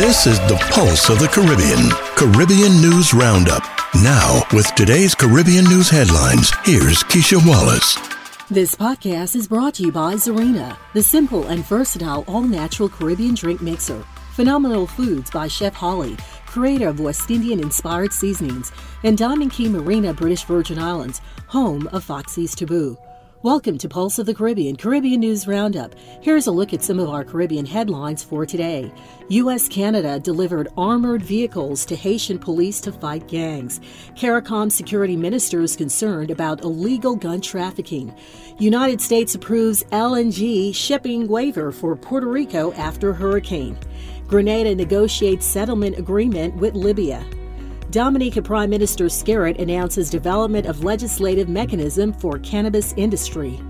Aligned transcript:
This 0.00 0.26
is 0.26 0.38
the 0.48 0.56
pulse 0.70 1.10
of 1.10 1.18
the 1.18 1.28
Caribbean. 1.28 1.90
Caribbean 2.16 2.80
News 2.80 3.12
Roundup. 3.12 3.62
Now, 4.02 4.42
with 4.50 4.74
today's 4.74 5.14
Caribbean 5.14 5.66
news 5.66 5.90
headlines, 5.90 6.50
here's 6.64 7.04
Keisha 7.04 7.36
Wallace. 7.46 7.96
This 8.48 8.74
podcast 8.74 9.36
is 9.36 9.46
brought 9.46 9.74
to 9.74 9.82
you 9.82 9.92
by 9.92 10.14
Zarina, 10.14 10.74
the 10.94 11.02
simple 11.02 11.48
and 11.48 11.62
versatile 11.66 12.24
all 12.26 12.40
natural 12.40 12.88
Caribbean 12.88 13.34
drink 13.34 13.60
mixer. 13.60 14.02
Phenomenal 14.32 14.86
Foods 14.86 15.30
by 15.30 15.48
Chef 15.48 15.74
Holly, 15.74 16.16
creator 16.46 16.88
of 16.88 16.98
West 16.98 17.30
Indian 17.30 17.60
inspired 17.60 18.14
seasonings, 18.14 18.72
and 19.04 19.18
Diamond 19.18 19.52
Cay 19.52 19.68
Marina, 19.68 20.14
British 20.14 20.44
Virgin 20.44 20.78
Islands, 20.78 21.20
home 21.46 21.86
of 21.88 22.04
Foxy's 22.04 22.54
Taboo. 22.54 22.96
Welcome 23.42 23.78
to 23.78 23.88
Pulse 23.88 24.18
of 24.18 24.26
the 24.26 24.34
Caribbean 24.34 24.76
Caribbean 24.76 25.20
News 25.20 25.46
Roundup. 25.46 25.94
Here's 26.20 26.46
a 26.46 26.52
look 26.52 26.74
at 26.74 26.82
some 26.82 27.00
of 27.00 27.08
our 27.08 27.24
Caribbean 27.24 27.64
headlines 27.64 28.22
for 28.22 28.44
today. 28.44 28.92
U.S. 29.30 29.66
Canada 29.66 30.20
delivered 30.20 30.68
armored 30.76 31.22
vehicles 31.22 31.86
to 31.86 31.96
Haitian 31.96 32.38
police 32.38 32.82
to 32.82 32.92
fight 32.92 33.26
gangs. 33.28 33.80
CARICOM 34.14 34.70
security 34.70 35.16
ministers 35.16 35.74
concerned 35.74 36.30
about 36.30 36.64
illegal 36.64 37.16
gun 37.16 37.40
trafficking. 37.40 38.14
United 38.58 39.00
States 39.00 39.34
approves 39.34 39.84
LNG 39.84 40.74
shipping 40.74 41.26
waiver 41.26 41.72
for 41.72 41.96
Puerto 41.96 42.26
Rico 42.26 42.72
after 42.72 43.14
hurricane. 43.14 43.78
Grenada 44.28 44.74
negotiates 44.74 45.46
settlement 45.46 45.98
agreement 45.98 46.56
with 46.56 46.74
Libya. 46.74 47.24
Dominica 47.90 48.40
Prime 48.40 48.70
Minister 48.70 49.06
Skerritt 49.06 49.58
announces 49.58 50.10
development 50.10 50.66
of 50.66 50.84
legislative 50.84 51.48
mechanism 51.48 52.12
for 52.12 52.38
cannabis 52.38 52.94
industry. 52.96 53.60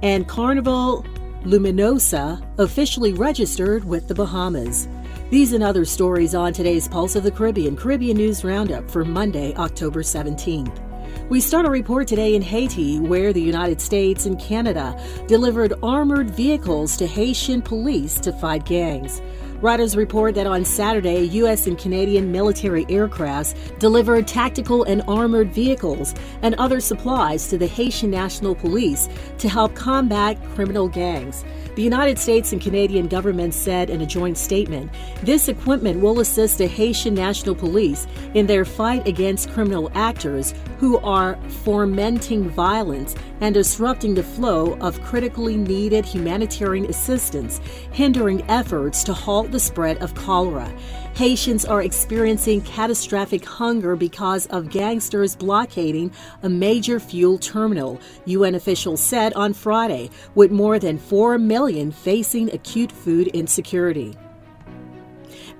And 0.00 0.28
Carnival 0.28 1.04
Luminosa 1.42 2.40
officially 2.58 3.14
registered 3.14 3.84
with 3.84 4.06
the 4.06 4.14
Bahamas. 4.14 4.86
These 5.30 5.54
and 5.54 5.64
other 5.64 5.84
stories 5.84 6.36
on 6.36 6.52
today's 6.52 6.86
Pulse 6.86 7.16
of 7.16 7.24
the 7.24 7.32
Caribbean 7.32 7.76
Caribbean 7.76 8.16
News 8.16 8.44
Roundup 8.44 8.88
for 8.88 9.04
Monday, 9.04 9.52
October 9.56 10.02
17th. 10.02 10.80
We 11.28 11.40
start 11.40 11.66
a 11.66 11.70
report 11.70 12.06
today 12.06 12.36
in 12.36 12.42
Haiti, 12.42 13.00
where 13.00 13.32
the 13.32 13.42
United 13.42 13.80
States 13.80 14.26
and 14.26 14.38
Canada 14.38 14.96
delivered 15.26 15.72
armored 15.82 16.30
vehicles 16.30 16.96
to 16.98 17.08
Haitian 17.08 17.60
police 17.60 18.20
to 18.20 18.32
fight 18.34 18.66
gangs. 18.66 19.20
Reuters 19.64 19.96
report 19.96 20.34
that 20.34 20.46
on 20.46 20.62
Saturday, 20.62 21.22
U.S. 21.40 21.66
and 21.66 21.78
Canadian 21.78 22.30
military 22.30 22.84
aircrafts 22.84 23.54
delivered 23.78 24.28
tactical 24.28 24.84
and 24.84 25.00
armored 25.08 25.54
vehicles 25.54 26.14
and 26.42 26.54
other 26.56 26.80
supplies 26.80 27.48
to 27.48 27.56
the 27.56 27.66
Haitian 27.66 28.10
National 28.10 28.54
Police 28.54 29.08
to 29.38 29.48
help 29.48 29.74
combat 29.74 30.36
criminal 30.54 30.86
gangs. 30.86 31.46
The 31.76 31.82
United 31.82 32.18
States 32.18 32.52
and 32.52 32.60
Canadian 32.60 33.08
governments 33.08 33.56
said 33.56 33.88
in 33.88 34.02
a 34.02 34.06
joint 34.06 34.36
statement 34.36 34.92
this 35.22 35.48
equipment 35.48 36.00
will 36.00 36.20
assist 36.20 36.58
the 36.58 36.66
Haitian 36.66 37.14
National 37.14 37.54
Police 37.54 38.06
in 38.34 38.46
their 38.46 38.66
fight 38.66 39.08
against 39.08 39.50
criminal 39.50 39.90
actors 39.94 40.52
who 40.78 40.98
are 40.98 41.38
fomenting 41.64 42.48
violence 42.50 43.16
and 43.40 43.54
disrupting 43.54 44.14
the 44.14 44.22
flow 44.22 44.74
of 44.74 45.02
critically 45.02 45.56
needed 45.56 46.04
humanitarian 46.04 46.86
assistance, 46.86 47.60
hindering 47.90 48.48
efforts 48.48 49.02
to 49.04 49.12
halt 49.12 49.50
the 49.54 49.60
spread 49.60 49.96
of 49.98 50.14
cholera. 50.16 50.68
Haitians 51.14 51.64
are 51.64 51.80
experiencing 51.80 52.60
catastrophic 52.62 53.44
hunger 53.44 53.94
because 53.94 54.46
of 54.46 54.68
gangsters 54.68 55.36
blockading 55.36 56.10
a 56.42 56.48
major 56.48 56.98
fuel 56.98 57.38
terminal, 57.38 58.00
UN 58.24 58.56
officials 58.56 59.00
said 59.00 59.32
on 59.34 59.54
Friday, 59.54 60.10
with 60.34 60.50
more 60.50 60.80
than 60.80 60.98
4 60.98 61.38
million 61.38 61.92
facing 61.92 62.52
acute 62.52 62.90
food 62.90 63.28
insecurity. 63.28 64.16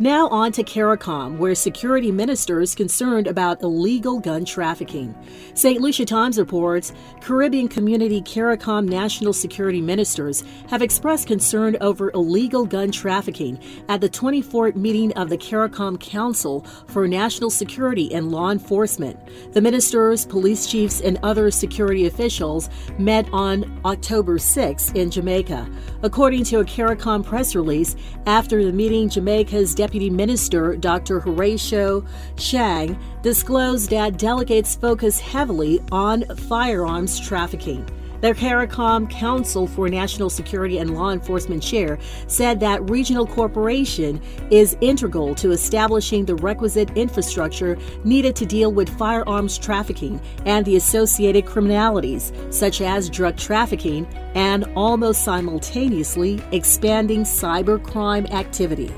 Now 0.00 0.26
on 0.30 0.50
to 0.52 0.64
CARICOM, 0.64 1.38
where 1.38 1.54
security 1.54 2.10
ministers 2.10 2.74
concerned 2.74 3.28
about 3.28 3.62
illegal 3.62 4.18
gun 4.18 4.44
trafficking. 4.44 5.14
St. 5.54 5.80
Lucia 5.80 6.04
Times 6.04 6.36
reports 6.36 6.92
Caribbean 7.20 7.68
Community 7.68 8.20
CARICOM 8.20 8.88
national 8.88 9.32
security 9.32 9.80
ministers 9.80 10.42
have 10.68 10.82
expressed 10.82 11.28
concern 11.28 11.76
over 11.80 12.10
illegal 12.10 12.66
gun 12.66 12.90
trafficking 12.90 13.56
at 13.88 14.00
the 14.00 14.08
24th 14.08 14.74
meeting 14.74 15.12
of 15.12 15.28
the 15.28 15.38
CARICOM 15.38 16.00
Council 16.00 16.66
for 16.88 17.06
National 17.06 17.48
Security 17.48 18.12
and 18.12 18.32
Law 18.32 18.50
Enforcement. 18.50 19.16
The 19.52 19.60
ministers, 19.60 20.26
police 20.26 20.66
chiefs, 20.66 21.02
and 21.02 21.20
other 21.22 21.52
security 21.52 22.06
officials 22.06 22.68
met 22.98 23.28
on 23.32 23.80
October 23.84 24.40
6 24.40 24.90
in 24.94 25.08
Jamaica. 25.08 25.70
According 26.02 26.42
to 26.46 26.58
a 26.58 26.64
CARICOM 26.64 27.24
press 27.24 27.54
release, 27.54 27.94
after 28.26 28.64
the 28.64 28.72
meeting, 28.72 29.08
Jamaica's 29.08 29.72
Deputy 29.84 30.08
Minister 30.08 30.76
Dr. 30.76 31.20
Horatio 31.20 32.02
Chang 32.38 32.98
disclosed 33.20 33.90
that 33.90 34.16
delegates 34.16 34.74
focus 34.74 35.20
heavily 35.20 35.78
on 35.92 36.24
firearms 36.48 37.20
trafficking. 37.20 37.86
The 38.22 38.32
CARICOM 38.32 39.10
Council 39.10 39.66
for 39.66 39.90
National 39.90 40.30
Security 40.30 40.78
and 40.78 40.94
Law 40.94 41.10
Enforcement 41.10 41.62
chair 41.62 41.98
said 42.28 42.60
that 42.60 42.88
regional 42.88 43.26
cooperation 43.26 44.22
is 44.50 44.74
integral 44.80 45.34
to 45.34 45.50
establishing 45.50 46.24
the 46.24 46.36
requisite 46.36 46.88
infrastructure 46.96 47.76
needed 48.04 48.34
to 48.36 48.46
deal 48.46 48.72
with 48.72 48.88
firearms 48.96 49.58
trafficking 49.58 50.18
and 50.46 50.64
the 50.64 50.76
associated 50.76 51.44
criminalities, 51.44 52.32
such 52.50 52.80
as 52.80 53.10
drug 53.10 53.36
trafficking, 53.36 54.06
and 54.34 54.64
almost 54.76 55.24
simultaneously 55.24 56.42
expanding 56.52 57.24
cybercrime 57.24 58.32
activity. 58.32 58.90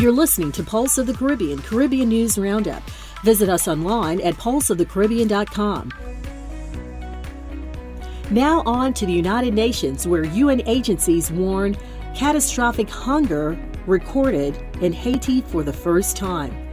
You're 0.00 0.12
listening 0.12 0.50
to 0.52 0.62
Pulse 0.62 0.96
of 0.96 1.06
the 1.06 1.12
Caribbean, 1.12 1.60
Caribbean 1.60 2.08
News 2.08 2.38
Roundup. 2.38 2.82
Visit 3.22 3.50
us 3.50 3.68
online 3.68 4.22
at 4.22 4.32
pulseofthecaribbean.com. 4.36 5.92
Now 8.30 8.62
on 8.64 8.94
to 8.94 9.04
the 9.04 9.12
United 9.12 9.52
Nations, 9.52 10.08
where 10.08 10.24
UN 10.24 10.62
agencies 10.66 11.30
warn 11.30 11.76
catastrophic 12.14 12.88
hunger 12.88 13.58
recorded 13.86 14.56
in 14.80 14.94
Haiti 14.94 15.42
for 15.42 15.62
the 15.62 15.72
first 15.74 16.16
time. 16.16 16.69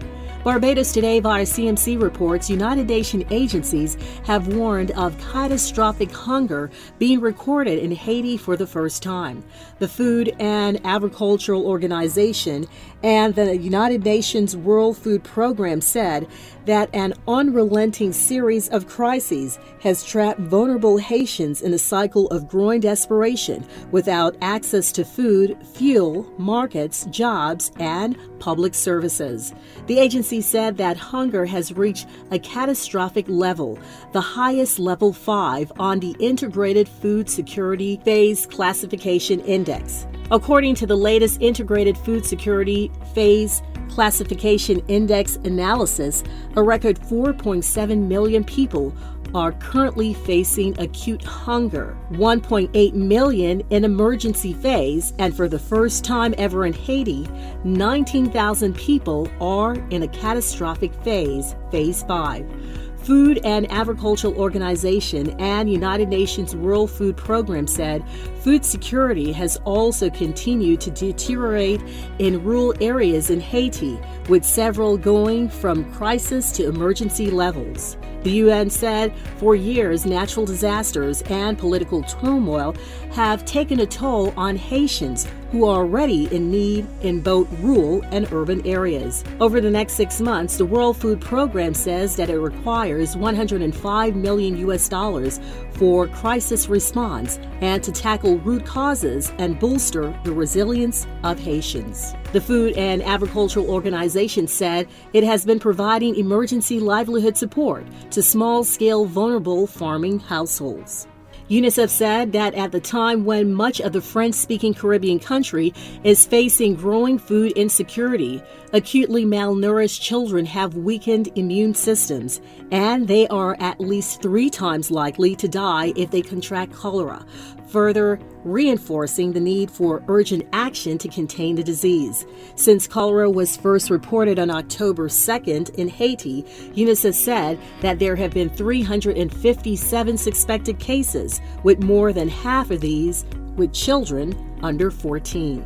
Barbados 0.48 0.94
Today 0.94 1.20
via 1.20 1.44
CMC 1.44 2.02
reports 2.02 2.50
United 2.50 2.88
Nations 2.88 3.26
agencies 3.32 3.98
have 4.24 4.48
warned 4.48 4.92
of 4.92 5.20
catastrophic 5.20 6.10
hunger 6.10 6.72
being 7.00 7.20
recorded 7.20 7.80
in 7.80 7.92
Haiti 7.92 8.38
for 8.38 8.56
the 8.56 8.66
first 8.66 9.04
time. 9.04 9.44
The 9.80 9.90
Food 9.90 10.34
and 10.40 10.80
Agricultural 10.86 11.68
Organization 11.68 12.66
and 13.04 13.36
the 13.36 13.58
United 13.58 14.06
Nations 14.06 14.56
World 14.56 14.98
Food 14.98 15.22
Program 15.22 15.82
said 15.82 16.28
that 16.66 16.90
an 16.94 17.14
unrelenting 17.28 18.14
series 18.14 18.70
of 18.70 18.88
crises 18.88 19.60
has 19.82 20.04
trapped 20.04 20.40
vulnerable 20.40 20.98
Haitians 20.98 21.62
in 21.62 21.74
a 21.74 21.78
cycle 21.78 22.28
of 22.30 22.48
growing 22.48 22.80
desperation 22.80 23.66
without 23.92 24.38
access 24.42 24.94
to 24.94 25.04
food, 25.04 25.58
fuel, 25.74 26.24
markets, 26.38 27.06
jobs, 27.10 27.70
and 27.80 28.18
public 28.40 28.74
services. 28.74 29.54
The 29.88 30.00
agency 30.00 30.37
said 30.42 30.78
that 30.78 30.98
hunger 30.98 31.46
has 31.46 31.74
reached 31.74 32.08
a 32.32 32.40
catastrophic 32.40 33.26
level, 33.28 33.80
the 34.12 34.22
highest 34.22 34.80
level 34.80 35.14
5 35.14 35.72
on 35.80 36.00
the 36.00 36.16
Integrated 36.20 36.88
Food 36.88 37.30
Security 37.30 38.00
Phase 38.04 38.46
Classification 38.46 39.40
Index. 39.42 40.08
According 40.30 40.76
to 40.76 40.86
the 40.86 40.96
latest 40.96 41.42
Integrated 41.42 41.98
Food 41.98 42.26
Security 42.26 42.92
Phase 43.14 43.62
Classification 43.90 44.80
Index 44.88 45.38
analysis, 45.38 46.24
a 46.56 46.62
record 46.62 47.00
4.7 47.00 48.08
million 48.08 48.44
people 48.44 48.94
are 49.34 49.52
currently 49.54 50.14
facing 50.14 50.80
acute 50.80 51.24
hunger, 51.24 51.98
1.8 52.12 52.94
million 52.94 53.62
in 53.70 53.84
emergency 53.84 54.54
phase, 54.54 55.14
and 55.20 55.36
for 55.36 55.48
the 55.48 55.60
first 55.60 56.04
time 56.04 56.34
ever 56.38 56.66
in 56.66 56.74
Haiti, 56.74 57.28
19,000 57.64 58.76
people 58.76 59.30
are 59.40 59.76
in 59.90 60.04
a 60.04 60.08
catastrophic 60.10 60.94
phase, 61.04 61.56
phase 61.72 62.04
5. 62.04 62.87
Food 63.08 63.40
and 63.46 63.72
Agricultural 63.72 64.38
Organization 64.38 65.30
and 65.40 65.72
United 65.72 66.10
Nations 66.10 66.58
World 66.58 66.92
Food 66.92 67.16
Program 67.16 67.66
said 67.66 68.04
food 68.42 68.66
security 68.66 69.32
has 69.32 69.56
also 69.64 70.10
continued 70.10 70.82
to 70.82 70.92
deteriorate 70.92 71.82
in 72.20 72.44
rural 72.44 72.74
areas 72.82 73.30
in 73.30 73.40
Haiti, 73.40 73.98
with 74.28 74.44
several 74.44 74.98
going 74.98 75.48
from 75.48 75.90
crisis 75.94 76.52
to 76.52 76.68
emergency 76.68 77.32
levels. 77.32 77.96
The 78.24 78.32
UN 78.32 78.70
said 78.70 79.16
for 79.38 79.56
years, 79.56 80.06
natural 80.06 80.46
disasters 80.46 81.22
and 81.30 81.58
political 81.58 82.04
turmoil 82.04 82.76
have 83.14 83.46
taken 83.46 83.80
a 83.80 83.86
toll 83.86 84.34
on 84.36 84.58
Haitians 84.58 85.28
who 85.52 85.66
are 85.66 85.78
already 85.78 86.34
in 86.36 86.52
need 86.52 86.86
in 87.02 87.22
both 87.22 87.48
rural 87.60 88.04
and 88.12 88.32
urban 88.32 88.66
areas. 88.66 89.24
Over 89.40 89.62
the 89.62 89.70
next 89.70 89.94
six 89.94 90.20
months, 90.20 90.58
the 90.58 90.66
World 90.66 90.98
Food 90.98 91.22
Program 91.22 91.74
says 91.74 92.16
that 92.18 92.30
it 92.30 92.40
requires 92.40 93.16
105 93.16 94.16
million 94.16 94.58
US 94.58 94.90
dollars 94.90 95.40
for 95.72 96.08
crisis 96.08 96.68
response 96.68 97.40
and 97.62 97.84
to 97.84 97.92
tackle 97.92 98.40
root 98.40 98.66
causes 98.66 99.32
and 99.38 99.60
bolster 99.60 100.18
the 100.24 100.32
resilience 100.32 101.08
of 101.24 101.40
Haitians. 101.40 102.14
The 102.34 102.42
Food 102.42 102.78
and 102.78 103.02
Agricultural 103.04 103.70
Organization 103.70 104.48
said 104.48 104.88
it 105.14 105.24
has 105.24 105.46
been 105.46 105.60
providing 105.60 106.16
emergency 106.16 106.80
livelihood 106.80 107.38
support 107.38 107.86
to 108.12 108.22
small 108.22 108.64
scale 108.64 109.06
vulnerable 109.06 109.66
farming 109.68 110.20
households. 110.20 111.08
UNICEF 111.50 111.90
said 111.90 112.34
that 112.34 112.54
at 112.56 112.74
the 112.74 112.80
time 112.80 113.24
when 113.24 113.54
much 113.54 113.80
of 113.80 113.94
the 113.94 114.02
French 114.02 114.36
speaking 114.36 114.74
Caribbean 114.74 115.18
country 115.18 115.74
is 116.04 116.26
facing 116.26 116.76
growing 116.76 117.18
food 117.18 117.54
insecurity, 117.54 118.44
acutely 118.74 119.24
malnourished 119.24 120.02
children 120.02 120.46
have 120.46 120.76
weakened 120.76 121.30
immune 121.36 121.74
systems, 121.74 122.42
and 122.72 123.08
they 123.08 123.30
are 123.30 123.56
at 123.62 123.80
least 123.80 124.22
three 124.22 124.50
times 124.50 124.92
likely 124.92 125.38
to 125.38 125.48
die 125.48 125.94
if 125.96 126.12
they 126.12 126.22
contract 126.22 126.74
cholera, 126.74 127.26
further 127.68 128.20
reinforcing 128.44 129.34
the 129.34 129.40
need 129.40 129.70
for 129.70 130.04
urgent 130.08 130.48
action 130.54 130.98
to 130.98 131.08
contain 131.08 131.56
the 131.56 131.64
disease. 131.64 132.26
Since 132.56 132.88
cholera 132.88 133.30
was 133.30 133.58
first 133.58 133.90
reported 133.90 134.40
on 134.40 134.50
October 134.50 135.08
2nd 135.08 135.76
in 135.76 135.88
Haiti, 135.88 136.44
UNICEF 136.76 137.14
said 137.14 137.60
that 137.82 138.00
there 138.00 138.16
have 138.16 138.32
been 138.32 138.50
357 138.50 140.18
suspected 140.18 140.80
cases, 140.80 141.42
with 141.64 141.84
more 141.84 142.14
than 142.14 142.30
half 142.30 142.72
of 142.72 142.82
these 142.82 143.26
with 143.56 143.74
children 143.74 144.36
under 144.62 144.92
14. 144.92 145.64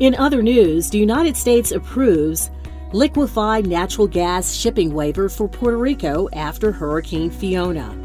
In 0.00 0.14
other 0.14 0.42
news, 0.42 0.90
the 0.90 0.98
United 0.98 1.36
States 1.36 1.72
approves 1.72 2.50
liquefied 2.92 3.66
natural 3.66 4.06
gas 4.06 4.54
shipping 4.54 4.92
waiver 4.92 5.28
for 5.28 5.48
Puerto 5.48 5.76
Rico 5.76 6.28
after 6.32 6.72
Hurricane 6.72 7.30
Fiona. 7.30 7.99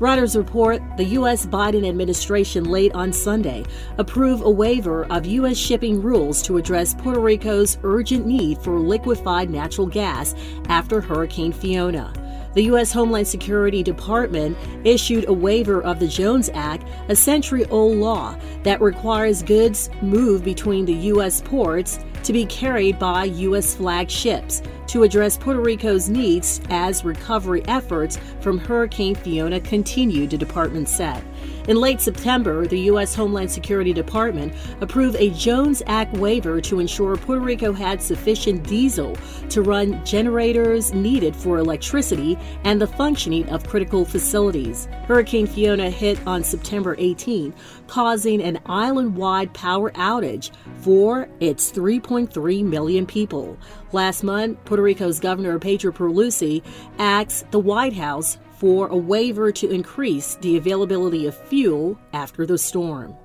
Reuters 0.00 0.34
report 0.34 0.80
the 0.96 1.04
U.S. 1.04 1.44
Biden 1.44 1.86
administration 1.86 2.64
late 2.64 2.90
on 2.94 3.12
Sunday 3.12 3.66
approved 3.98 4.42
a 4.42 4.50
waiver 4.50 5.04
of 5.12 5.26
U.S. 5.26 5.58
shipping 5.58 6.00
rules 6.00 6.40
to 6.44 6.56
address 6.56 6.94
Puerto 6.94 7.20
Rico's 7.20 7.76
urgent 7.82 8.24
need 8.24 8.56
for 8.62 8.78
liquefied 8.78 9.50
natural 9.50 9.86
gas 9.86 10.34
after 10.70 11.02
Hurricane 11.02 11.52
Fiona. 11.52 12.14
The 12.54 12.62
U.S. 12.64 12.92
Homeland 12.92 13.28
Security 13.28 13.82
Department 13.82 14.56
issued 14.84 15.28
a 15.28 15.34
waiver 15.34 15.82
of 15.82 16.00
the 16.00 16.08
Jones 16.08 16.48
Act, 16.54 16.88
a 17.08 17.14
century 17.14 17.66
old 17.66 17.98
law 17.98 18.34
that 18.62 18.80
requires 18.80 19.42
goods 19.42 19.90
moved 20.00 20.46
between 20.46 20.86
the 20.86 20.94
U.S. 20.94 21.42
ports 21.42 21.98
to 22.24 22.32
be 22.32 22.46
carried 22.46 22.98
by 22.98 23.24
U.S. 23.24 23.74
flagged 23.74 24.10
ships 24.10 24.62
to 24.90 25.04
address 25.04 25.38
Puerto 25.38 25.60
Rico's 25.60 26.08
needs 26.08 26.60
as 26.68 27.04
recovery 27.04 27.62
efforts 27.66 28.18
from 28.40 28.58
Hurricane 28.58 29.14
Fiona 29.14 29.60
continued, 29.60 30.30
the 30.30 30.38
department 30.38 30.88
said. 30.88 31.22
In 31.68 31.76
late 31.76 32.00
September, 32.00 32.66
the 32.66 32.80
U.S. 32.80 33.14
Homeland 33.14 33.52
Security 33.52 33.92
Department 33.92 34.52
approved 34.80 35.16
a 35.20 35.30
Jones 35.30 35.82
Act 35.86 36.12
waiver 36.14 36.60
to 36.62 36.80
ensure 36.80 37.16
Puerto 37.16 37.40
Rico 37.40 37.72
had 37.72 38.02
sufficient 38.02 38.66
diesel 38.66 39.16
to 39.50 39.62
run 39.62 40.04
generators 40.04 40.92
needed 40.92 41.36
for 41.36 41.58
electricity 41.58 42.36
and 42.64 42.80
the 42.80 42.86
functioning 42.88 43.48
of 43.50 43.68
critical 43.68 44.04
facilities. 44.04 44.86
Hurricane 45.06 45.46
Fiona 45.46 45.90
hit 45.90 46.18
on 46.26 46.42
September 46.42 46.96
18, 46.98 47.54
causing 47.86 48.42
an 48.42 48.58
island 48.66 49.14
wide 49.14 49.54
power 49.54 49.92
outage 49.92 50.50
for 50.80 51.28
its 51.38 51.70
3.3 52.10 52.64
million 52.64 53.06
people. 53.06 53.56
Last 53.92 54.24
month, 54.24 54.58
Puerto 54.64 54.82
Rico's 54.82 55.20
Governor 55.20 55.58
Pedro 55.60 55.92
Pierluisi 55.92 56.62
asked 56.98 57.50
the 57.52 57.60
White 57.60 57.92
House 57.92 58.38
for 58.56 58.88
a 58.88 58.96
waiver 58.96 59.52
to 59.52 59.70
increase 59.70 60.34
the 60.36 60.56
availability 60.56 61.26
of 61.26 61.36
fuel 61.36 61.96
after 62.12 62.44
the 62.44 62.58
storm. 62.58 63.16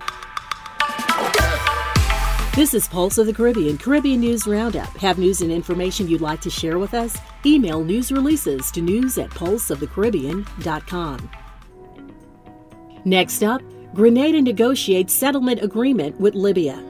This 2.56 2.74
is 2.74 2.88
Pulse 2.88 3.18
of 3.18 3.26
the 3.26 3.34
Caribbean, 3.34 3.78
Caribbean 3.78 4.22
News 4.22 4.48
Roundup. 4.48 4.96
Have 4.98 5.18
news 5.18 5.42
and 5.42 5.52
information 5.52 6.08
you'd 6.08 6.22
like 6.22 6.40
to 6.42 6.50
share 6.50 6.80
with 6.80 6.94
us? 6.94 7.18
Email 7.46 7.84
news 7.84 8.14
releases 8.14 8.72
to 8.72 8.82
news 8.82 9.18
at 9.18 9.30
pulseofthecaribbean.com. 9.32 11.30
Next 13.04 13.44
up, 13.44 13.62
Grenada 13.94 14.42
negotiates 14.42 15.14
settlement 15.14 15.62
agreement 15.62 16.18
with 16.20 16.34
Libya. 16.34 16.82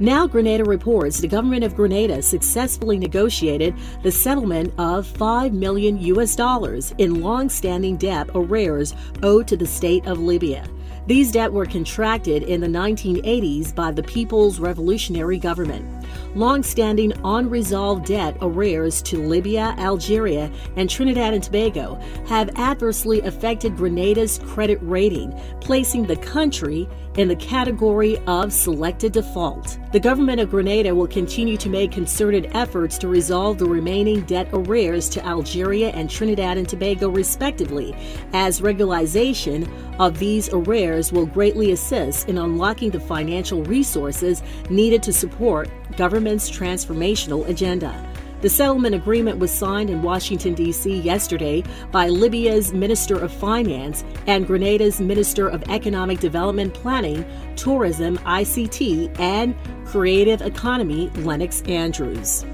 Now, 0.00 0.26
Grenada 0.26 0.64
reports 0.64 1.18
the 1.18 1.28
government 1.28 1.62
of 1.62 1.76
Grenada 1.76 2.22
successfully 2.22 2.98
negotiated 2.98 3.74
the 4.02 4.10
settlement 4.10 4.72
of 4.78 5.06
5 5.06 5.52
million 5.52 6.00
US 6.00 6.34
dollars 6.34 6.94
in 6.96 7.20
long-standing 7.20 7.98
debt 7.98 8.30
arrears 8.34 8.94
owed 9.22 9.46
to 9.48 9.58
the 9.58 9.66
state 9.66 10.06
of 10.06 10.18
Libya. 10.18 10.66
These 11.06 11.32
debt 11.32 11.52
were 11.52 11.66
contracted 11.66 12.44
in 12.44 12.62
the 12.62 12.66
1980s 12.66 13.74
by 13.74 13.92
the 13.92 14.02
People's 14.02 14.58
Revolutionary 14.58 15.38
Government. 15.38 15.99
Long-standing 16.34 17.12
unresolved 17.24 18.06
debt 18.06 18.36
arrears 18.40 19.02
to 19.02 19.18
Libya, 19.18 19.74
Algeria, 19.78 20.50
and 20.76 20.88
Trinidad 20.88 21.34
and 21.34 21.42
Tobago 21.42 21.96
have 22.26 22.50
adversely 22.56 23.20
affected 23.22 23.76
Grenada's 23.76 24.38
credit 24.44 24.78
rating, 24.82 25.32
placing 25.60 26.06
the 26.06 26.16
country 26.16 26.88
in 27.16 27.26
the 27.26 27.36
category 27.36 28.16
of 28.26 28.52
selected 28.52 29.12
default. 29.12 29.78
The 29.92 29.98
government 29.98 30.40
of 30.40 30.50
Grenada 30.50 30.94
will 30.94 31.08
continue 31.08 31.56
to 31.56 31.68
make 31.68 31.90
concerted 31.90 32.50
efforts 32.54 32.96
to 32.98 33.08
resolve 33.08 33.58
the 33.58 33.66
remaining 33.66 34.20
debt 34.22 34.48
arrears 34.52 35.08
to 35.10 35.26
Algeria 35.26 35.90
and 35.90 36.08
Trinidad 36.08 36.56
and 36.56 36.68
Tobago, 36.68 37.08
respectively, 37.08 37.94
as 38.32 38.60
regularization 38.60 39.68
of 39.98 40.18
these 40.18 40.48
arrears 40.52 41.12
will 41.12 41.26
greatly 41.26 41.72
assist 41.72 42.28
in 42.28 42.38
unlocking 42.38 42.90
the 42.90 43.00
financial 43.00 43.64
resources 43.64 44.42
needed 44.70 45.02
to 45.02 45.12
support 45.12 45.68
government's 45.96 46.50
transformational 46.50 47.46
agenda. 47.48 48.06
The 48.40 48.48
settlement 48.48 48.94
agreement 48.94 49.38
was 49.38 49.50
signed 49.50 49.90
in 49.90 50.02
Washington, 50.02 50.54
D.C. 50.54 51.00
yesterday 51.00 51.62
by 51.90 52.08
Libya's 52.08 52.72
Minister 52.72 53.18
of 53.18 53.30
Finance 53.30 54.02
and 54.26 54.46
Grenada's 54.46 54.98
Minister 54.98 55.48
of 55.48 55.62
Economic 55.68 56.20
Development 56.20 56.72
Planning, 56.72 57.24
Tourism, 57.56 58.16
ICT, 58.18 59.18
and 59.20 59.54
Creative 59.84 60.40
Economy, 60.40 61.10
Lennox 61.16 61.60
Andrews. 61.62 62.46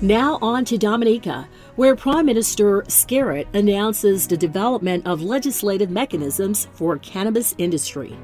Now 0.00 0.38
on 0.40 0.64
to 0.66 0.78
Dominica, 0.78 1.48
where 1.74 1.96
Prime 1.96 2.26
Minister 2.26 2.82
Skerritt 2.82 3.46
announces 3.54 4.28
the 4.28 4.36
development 4.36 5.04
of 5.06 5.22
legislative 5.22 5.90
mechanisms 5.90 6.68
for 6.74 6.98
cannabis 6.98 7.56
industry. 7.58 8.16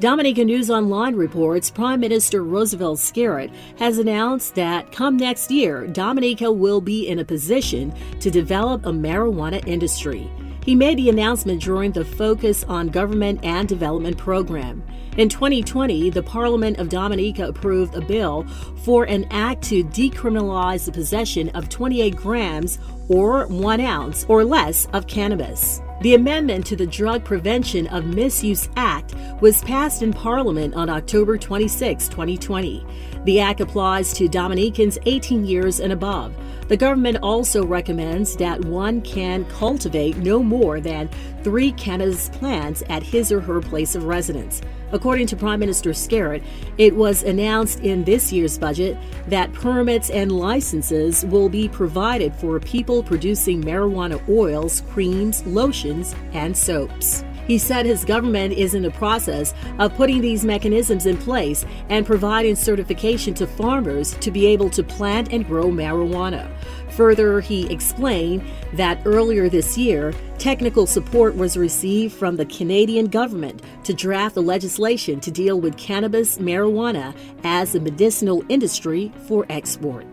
Dominica 0.00 0.44
News 0.44 0.70
Online 0.70 1.16
reports 1.16 1.70
Prime 1.70 1.98
Minister 1.98 2.44
Roosevelt 2.44 3.00
Skerritt 3.00 3.52
has 3.80 3.98
announced 3.98 4.54
that 4.54 4.92
come 4.92 5.16
next 5.16 5.50
year, 5.50 5.88
Dominica 5.88 6.52
will 6.52 6.80
be 6.80 7.08
in 7.08 7.18
a 7.18 7.24
position 7.24 7.92
to 8.20 8.30
develop 8.30 8.86
a 8.86 8.90
marijuana 8.90 9.66
industry. 9.66 10.30
He 10.64 10.76
made 10.76 10.98
the 10.98 11.08
announcement 11.08 11.62
during 11.62 11.90
the 11.90 12.04
Focus 12.04 12.62
on 12.64 12.90
Government 12.90 13.40
and 13.42 13.68
Development 13.68 14.16
program. 14.16 14.84
In 15.16 15.28
2020, 15.28 16.10
the 16.10 16.22
Parliament 16.22 16.78
of 16.78 16.90
Dominica 16.90 17.48
approved 17.48 17.96
a 17.96 18.00
bill 18.00 18.44
for 18.84 19.02
an 19.02 19.26
act 19.32 19.64
to 19.64 19.82
decriminalize 19.82 20.84
the 20.84 20.92
possession 20.92 21.48
of 21.56 21.68
28 21.68 22.14
grams 22.14 22.78
or 23.08 23.48
one 23.48 23.80
ounce 23.80 24.26
or 24.28 24.44
less 24.44 24.86
of 24.92 25.08
cannabis. 25.08 25.80
The 26.00 26.14
amendment 26.14 26.64
to 26.66 26.76
the 26.76 26.86
Drug 26.86 27.24
Prevention 27.24 27.88
of 27.88 28.04
Misuse 28.04 28.68
Act 28.76 29.16
was 29.40 29.62
passed 29.62 30.02
in 30.02 30.12
Parliament 30.12 30.74
on 30.74 30.90
October 30.90 31.38
26, 31.38 32.08
2020. 32.08 32.84
The 33.24 33.40
act 33.40 33.60
applies 33.60 34.12
to 34.14 34.28
Dominicans 34.28 34.98
18 35.06 35.44
years 35.44 35.80
and 35.80 35.92
above. 35.92 36.34
The 36.68 36.76
government 36.76 37.18
also 37.22 37.64
recommends 37.64 38.36
that 38.36 38.64
one 38.64 39.00
can 39.00 39.44
cultivate 39.46 40.16
no 40.18 40.42
more 40.42 40.80
than 40.80 41.08
three 41.42 41.72
cannabis 41.72 42.28
plants 42.30 42.82
at 42.88 43.02
his 43.02 43.30
or 43.30 43.40
her 43.40 43.60
place 43.60 43.94
of 43.94 44.04
residence. 44.04 44.60
According 44.90 45.26
to 45.28 45.36
Prime 45.36 45.60
Minister 45.60 45.90
Skerritt, 45.90 46.42
it 46.78 46.94
was 46.94 47.22
announced 47.22 47.80
in 47.80 48.04
this 48.04 48.32
year's 48.32 48.58
budget 48.58 48.96
that 49.28 49.52
permits 49.52 50.10
and 50.10 50.32
licenses 50.32 51.24
will 51.26 51.48
be 51.48 51.68
provided 51.68 52.34
for 52.34 52.58
people 52.58 53.02
producing 53.02 53.62
marijuana 53.62 54.26
oils, 54.28 54.82
creams, 54.90 55.44
lotions, 55.46 56.14
and 56.32 56.56
soaps. 56.56 57.22
He 57.48 57.56
said 57.56 57.86
his 57.86 58.04
government 58.04 58.52
is 58.52 58.74
in 58.74 58.82
the 58.82 58.90
process 58.90 59.54
of 59.78 59.94
putting 59.96 60.20
these 60.20 60.44
mechanisms 60.44 61.06
in 61.06 61.16
place 61.16 61.64
and 61.88 62.06
providing 62.06 62.54
certification 62.54 63.32
to 63.34 63.46
farmers 63.46 64.12
to 64.16 64.30
be 64.30 64.46
able 64.46 64.68
to 64.70 64.82
plant 64.82 65.32
and 65.32 65.46
grow 65.46 65.64
marijuana. 65.64 66.48
Further, 66.90 67.40
he 67.40 67.66
explained 67.72 68.42
that 68.74 69.00
earlier 69.06 69.48
this 69.48 69.78
year, 69.78 70.12
technical 70.36 70.86
support 70.86 71.36
was 71.36 71.56
received 71.56 72.14
from 72.14 72.36
the 72.36 72.44
Canadian 72.46 73.06
government 73.06 73.62
to 73.84 73.94
draft 73.94 74.34
the 74.34 74.42
legislation 74.42 75.18
to 75.20 75.30
deal 75.30 75.58
with 75.58 75.78
cannabis 75.78 76.36
marijuana 76.36 77.16
as 77.44 77.74
a 77.74 77.80
medicinal 77.80 78.44
industry 78.50 79.10
for 79.26 79.46
export. 79.48 80.04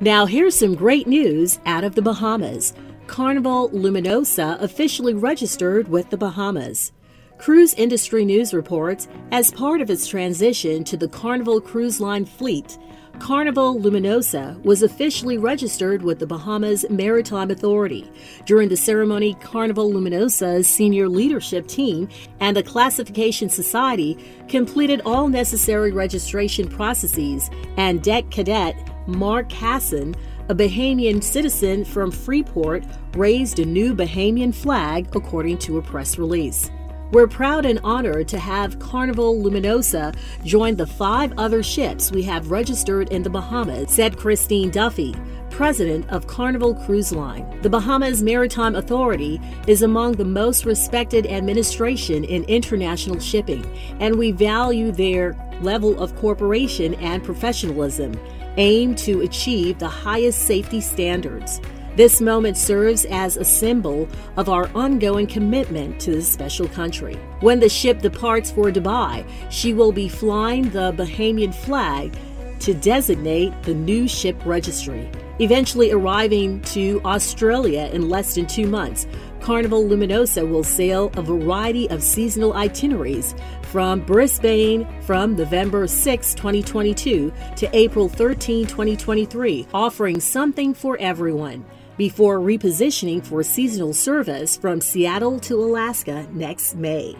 Now, 0.00 0.26
here's 0.26 0.56
some 0.56 0.74
great 0.74 1.06
news 1.06 1.60
out 1.64 1.84
of 1.84 1.94
the 1.94 2.02
Bahamas. 2.02 2.74
Carnival 3.06 3.70
Luminosa 3.70 4.60
officially 4.60 5.14
registered 5.14 5.88
with 5.88 6.10
the 6.10 6.16
Bahamas. 6.16 6.92
Cruise 7.38 7.74
Industry 7.74 8.24
News 8.24 8.52
reports 8.52 9.08
as 9.30 9.52
part 9.52 9.80
of 9.80 9.90
its 9.90 10.06
transition 10.06 10.84
to 10.84 10.96
the 10.96 11.08
Carnival 11.08 11.60
Cruise 11.60 12.00
Line 12.00 12.24
fleet, 12.24 12.78
Carnival 13.18 13.80
Luminosa 13.80 14.62
was 14.62 14.82
officially 14.82 15.38
registered 15.38 16.02
with 16.02 16.18
the 16.18 16.26
Bahamas 16.26 16.84
Maritime 16.90 17.50
Authority. 17.50 18.10
During 18.44 18.68
the 18.68 18.76
ceremony, 18.76 19.34
Carnival 19.34 19.90
Luminosa's 19.90 20.68
senior 20.68 21.08
leadership 21.08 21.66
team 21.66 22.08
and 22.40 22.56
the 22.56 22.62
Classification 22.62 23.48
Society 23.48 24.18
completed 24.48 25.00
all 25.06 25.28
necessary 25.28 25.92
registration 25.92 26.68
processes, 26.68 27.50
and 27.76 28.02
deck 28.02 28.30
cadet 28.30 28.76
Mark 29.06 29.50
Hassan 29.50 30.14
a 30.48 30.54
Bahamian 30.54 31.22
citizen 31.22 31.84
from 31.84 32.12
Freeport 32.12 32.84
raised 33.14 33.58
a 33.58 33.64
new 33.64 33.94
Bahamian 33.94 34.54
flag, 34.54 35.08
according 35.16 35.58
to 35.58 35.78
a 35.78 35.82
press 35.82 36.18
release. 36.18 36.70
We're 37.10 37.26
proud 37.26 37.66
and 37.66 37.80
honored 37.82 38.28
to 38.28 38.38
have 38.38 38.78
Carnival 38.78 39.40
Luminosa 39.40 40.16
join 40.44 40.76
the 40.76 40.86
five 40.86 41.32
other 41.36 41.62
ships 41.62 42.12
we 42.12 42.22
have 42.24 42.50
registered 42.50 43.10
in 43.10 43.22
the 43.22 43.30
Bahamas, 43.30 43.90
said 43.92 44.16
Christine 44.16 44.70
Duffy, 44.70 45.14
president 45.50 46.08
of 46.10 46.26
Carnival 46.28 46.74
Cruise 46.74 47.12
Line. 47.12 47.60
The 47.62 47.70
Bahamas 47.70 48.22
Maritime 48.22 48.76
Authority 48.76 49.40
is 49.66 49.82
among 49.82 50.12
the 50.12 50.24
most 50.24 50.64
respected 50.64 51.26
administration 51.26 52.22
in 52.24 52.44
international 52.44 53.18
shipping, 53.18 53.64
and 53.98 54.16
we 54.16 54.30
value 54.30 54.92
their 54.92 55.36
level 55.60 55.98
of 56.00 56.14
cooperation 56.16 56.94
and 56.96 57.24
professionalism 57.24 58.12
aim 58.56 58.94
to 58.96 59.20
achieve 59.22 59.78
the 59.78 59.88
highest 59.88 60.40
safety 60.46 60.80
standards. 60.80 61.60
This 61.96 62.20
moment 62.20 62.58
serves 62.58 63.06
as 63.06 63.38
a 63.38 63.44
symbol 63.44 64.06
of 64.36 64.50
our 64.50 64.68
ongoing 64.74 65.26
commitment 65.26 65.98
to 66.02 66.10
this 66.10 66.30
special 66.30 66.68
country. 66.68 67.14
When 67.40 67.58
the 67.58 67.70
ship 67.70 68.02
departs 68.02 68.50
for 68.50 68.70
Dubai, 68.70 69.26
she 69.50 69.72
will 69.72 69.92
be 69.92 70.08
flying 70.08 70.68
the 70.70 70.92
Bahamian 70.92 71.54
flag 71.54 72.14
to 72.60 72.74
designate 72.74 73.52
the 73.62 73.74
new 73.74 74.08
ship 74.08 74.36
registry. 74.44 75.10
Eventually 75.38 75.90
arriving 75.90 76.60
to 76.62 77.00
Australia 77.04 77.90
in 77.92 78.08
less 78.08 78.34
than 78.34 78.46
two 78.46 78.66
months, 78.66 79.06
Carnival 79.40 79.84
Luminosa 79.84 80.48
will 80.48 80.64
sail 80.64 81.10
a 81.16 81.22
variety 81.22 81.88
of 81.90 82.02
seasonal 82.02 82.54
itineraries 82.54 83.34
from 83.76 84.00
Brisbane 84.00 84.88
from 85.02 85.36
November 85.36 85.86
6, 85.86 86.32
2022 86.32 87.30
to 87.56 87.76
April 87.76 88.08
13, 88.08 88.66
2023, 88.66 89.66
offering 89.74 90.18
something 90.18 90.72
for 90.72 90.96
everyone 90.98 91.62
before 91.98 92.38
repositioning 92.38 93.22
for 93.22 93.42
seasonal 93.42 93.92
service 93.92 94.56
from 94.56 94.80
Seattle 94.80 95.38
to 95.40 95.56
Alaska 95.56 96.26
next 96.32 96.74
May, 96.76 97.14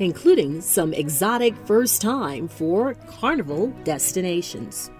including 0.00 0.60
some 0.60 0.92
exotic 0.92 1.56
first 1.64 2.02
time 2.02 2.46
for 2.46 2.92
carnival 3.06 3.68
destinations. 3.84 4.90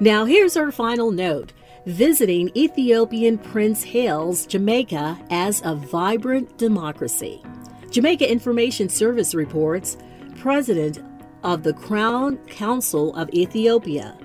Now, 0.00 0.24
here's 0.24 0.56
our 0.56 0.72
final 0.72 1.12
note 1.12 1.52
visiting 1.86 2.50
Ethiopian 2.56 3.38
Prince 3.38 3.84
hails 3.84 4.44
Jamaica 4.44 5.20
as 5.30 5.62
a 5.64 5.76
vibrant 5.76 6.58
democracy. 6.58 7.44
Jamaica 7.92 8.28
Information 8.28 8.88
Service 8.88 9.32
reports 9.32 9.96
President 10.46 11.00
of 11.42 11.64
the 11.64 11.72
Crown 11.72 12.36
Council 12.46 13.12
of 13.16 13.28
Ethiopia, 13.34 14.16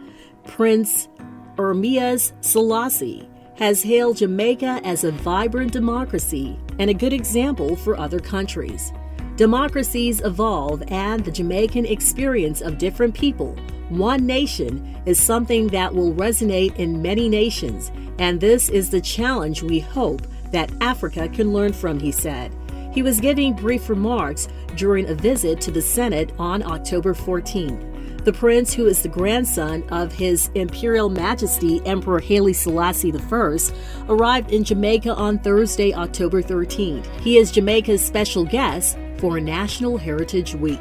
Prince 0.45 1.07
Ermias 1.55 2.31
Selassie, 2.41 3.27
has 3.55 3.81
hailed 3.81 4.17
Jamaica 4.17 4.81
as 4.83 5.03
a 5.03 5.11
vibrant 5.11 5.71
democracy 5.71 6.59
and 6.77 6.91
a 6.91 6.93
good 6.93 7.11
example 7.11 7.75
for 7.75 7.97
other 7.97 8.19
countries. 8.19 8.93
Democracies 9.35 10.21
evolve, 10.21 10.83
and 10.89 11.25
the 11.25 11.31
Jamaican 11.31 11.87
experience 11.87 12.61
of 12.61 12.77
different 12.77 13.15
people 13.15 13.55
one 13.89 14.27
nation 14.27 15.01
is 15.07 15.19
something 15.19 15.69
that 15.69 15.91
will 15.91 16.13
resonate 16.13 16.75
in 16.75 17.01
many 17.01 17.29
nations, 17.29 17.91
and 18.19 18.39
this 18.39 18.69
is 18.69 18.91
the 18.91 19.01
challenge 19.01 19.63
we 19.63 19.79
hope 19.79 20.21
that 20.51 20.71
Africa 20.81 21.27
can 21.29 21.51
learn 21.51 21.73
from, 21.73 21.99
he 21.99 22.11
said. 22.11 22.55
He 22.93 23.01
was 23.01 23.21
giving 23.21 23.53
brief 23.53 23.89
remarks 23.89 24.49
during 24.75 25.09
a 25.09 25.15
visit 25.15 25.59
to 25.61 25.71
the 25.71 25.81
Senate 25.81 26.31
on 26.39 26.63
October 26.63 27.13
14. 27.13 28.17
The 28.23 28.33
prince, 28.33 28.71
who 28.71 28.85
is 28.85 29.01
the 29.01 29.09
grandson 29.09 29.83
of 29.89 30.13
His 30.13 30.51
Imperial 30.53 31.09
Majesty 31.09 31.81
Emperor 31.85 32.19
Haile 32.19 32.53
Selassie 32.53 33.11
I, 33.11 33.57
arrived 34.09 34.51
in 34.51 34.63
Jamaica 34.63 35.15
on 35.15 35.39
Thursday, 35.39 35.91
October 35.93 36.41
13. 36.43 37.03
He 37.21 37.37
is 37.37 37.51
Jamaica's 37.51 38.05
special 38.05 38.45
guest 38.45 38.97
for 39.17 39.39
National 39.39 39.97
Heritage 39.97 40.53
Week. 40.53 40.79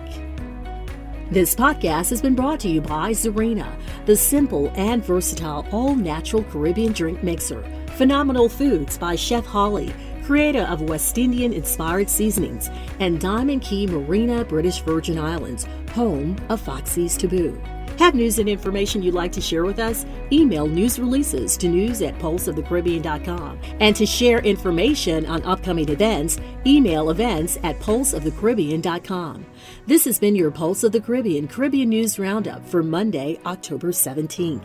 This 1.31 1.55
podcast 1.55 2.11
has 2.11 2.21
been 2.21 2.35
brought 2.35 2.61
to 2.61 2.69
you 2.69 2.81
by 2.81 3.13
Zarina, 3.13 3.81
the 4.05 4.17
simple 4.17 4.71
and 4.75 5.03
versatile 5.05 5.65
all 5.71 5.95
natural 5.95 6.43
Caribbean 6.43 6.93
drink 6.93 7.23
mixer. 7.23 7.63
Phenomenal 7.97 8.49
Foods 8.49 8.99
by 8.99 9.15
Chef 9.15 9.47
Holly, 9.47 9.95
creator 10.31 10.63
of 10.71 10.83
West 10.83 11.19
Indian 11.19 11.53
inspired 11.53 12.09
seasonings, 12.09 12.71
and 13.01 13.21
Diamond 13.21 13.63
Cay 13.63 13.85
Marina, 13.85 14.45
British 14.45 14.79
Virgin 14.83 15.19
Islands, 15.19 15.67
home 15.91 16.37
of 16.49 16.61
Foxy's 16.61 17.17
Taboo. 17.17 17.61
Have 17.99 18.15
news 18.15 18.39
and 18.39 18.49
information 18.49 19.03
you'd 19.03 19.13
like 19.13 19.33
to 19.33 19.41
share 19.41 19.65
with 19.65 19.81
us? 19.81 20.07
Email 20.31 20.69
news 20.69 21.01
releases 21.01 21.57
to 21.57 21.69
news 21.69 22.01
at 22.01 22.17
pulseofthecaribbean.com. 22.21 23.59
And 23.81 23.97
to 23.97 24.07
share 24.07 24.39
information 24.39 25.27
on 25.27 25.43
upcoming 25.43 25.89
events, 25.89 26.39
email 26.65 27.11
events 27.11 27.59
at 27.65 27.81
pulseofthecaribbean.com. 27.81 29.45
This 29.89 30.05
has 30.05 30.21
been 30.21 30.37
your 30.37 30.53
Pulse 30.53 30.85
of 30.85 30.93
the 30.93 31.01
Caribbean 31.01 31.49
Caribbean 31.49 31.89
News 31.89 32.21
Roundup 32.21 32.65
for 32.65 32.85
Monday, 32.85 33.41
October 33.47 33.89
17th. 33.89 34.63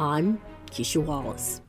I'm 0.00 0.40
Keisha 0.70 1.04
Wallace. 1.04 1.60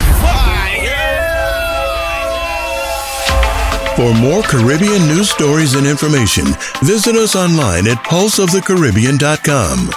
For 3.95 4.11
more 4.15 4.41
Caribbean 4.41 5.05
news 5.05 5.29
stories 5.29 5.75
and 5.75 5.85
information, 5.85 6.45
visit 6.81 7.15
us 7.15 7.35
online 7.35 7.87
at 7.87 7.97
pulseofthecaribbean.com. 7.97 9.91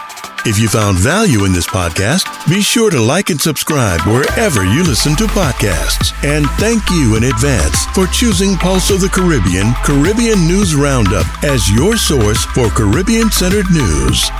If 0.44 0.58
you 0.58 0.68
found 0.68 0.98
value 0.98 1.46
in 1.46 1.52
this 1.52 1.66
podcast, 1.66 2.28
be 2.46 2.60
sure 2.60 2.90
to 2.90 3.00
like 3.00 3.30
and 3.30 3.40
subscribe 3.40 4.02
wherever 4.02 4.66
you 4.66 4.84
listen 4.84 5.16
to 5.16 5.24
podcasts. 5.24 6.12
And 6.22 6.46
thank 6.60 6.88
you 6.90 7.16
in 7.16 7.24
advance 7.24 7.86
for 7.94 8.06
choosing 8.06 8.56
Pulse 8.56 8.90
of 8.90 9.00
the 9.00 9.08
Caribbean 9.08 9.72
Caribbean 9.82 10.46
News 10.46 10.74
Roundup 10.76 11.26
as 11.42 11.70
your 11.70 11.96
source 11.96 12.44
for 12.44 12.68
Caribbean 12.68 13.30
centered 13.30 13.70
news. 13.72 14.30